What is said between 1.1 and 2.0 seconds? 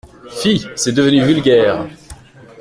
vulgaire.